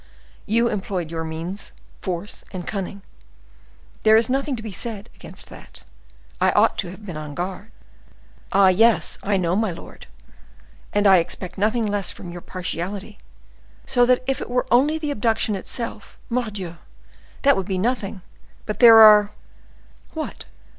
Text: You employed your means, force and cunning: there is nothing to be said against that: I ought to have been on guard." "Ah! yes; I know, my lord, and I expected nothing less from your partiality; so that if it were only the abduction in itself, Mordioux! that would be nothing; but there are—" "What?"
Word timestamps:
You 0.47 0.67
employed 0.67 1.11
your 1.11 1.23
means, 1.23 1.73
force 2.01 2.43
and 2.51 2.65
cunning: 2.65 3.03
there 4.01 4.17
is 4.17 4.31
nothing 4.31 4.55
to 4.55 4.63
be 4.63 4.71
said 4.71 5.11
against 5.13 5.47
that: 5.49 5.83
I 6.41 6.49
ought 6.53 6.75
to 6.79 6.89
have 6.89 7.05
been 7.05 7.17
on 7.17 7.35
guard." 7.35 7.69
"Ah! 8.51 8.69
yes; 8.69 9.19
I 9.21 9.37
know, 9.37 9.55
my 9.55 9.69
lord, 9.69 10.07
and 10.91 11.05
I 11.05 11.17
expected 11.17 11.61
nothing 11.61 11.85
less 11.85 12.09
from 12.09 12.31
your 12.31 12.41
partiality; 12.41 13.19
so 13.85 14.07
that 14.07 14.23
if 14.25 14.41
it 14.41 14.49
were 14.49 14.65
only 14.71 14.97
the 14.97 15.11
abduction 15.11 15.53
in 15.53 15.59
itself, 15.59 16.17
Mordioux! 16.31 16.79
that 17.43 17.55
would 17.55 17.67
be 17.67 17.77
nothing; 17.77 18.23
but 18.65 18.79
there 18.79 18.97
are—" 18.97 19.29
"What?" 20.15 20.45